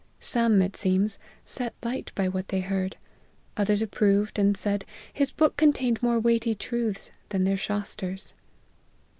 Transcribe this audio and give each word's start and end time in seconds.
Some, 0.19 0.63
it 0.63 0.75
seems, 0.75 1.19
set 1.45 1.75
light 1.83 2.11
by 2.15 2.27
what 2.27 2.47
they 2.47 2.61
heard: 2.61 2.97
others 3.55 3.83
approved, 3.83 4.39
and 4.39 4.57
said 4.57 4.83
his 5.13 5.31
book 5.31 5.55
contained 5.57 6.01
more 6.01 6.19
weighty 6.19 6.55
truths 6.55 7.11
than 7.29 7.43
their 7.43 7.55
Shasters." 7.55 8.33